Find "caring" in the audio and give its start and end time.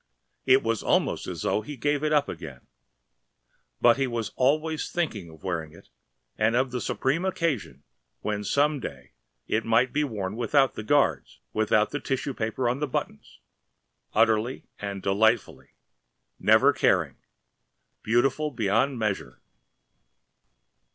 16.73-17.17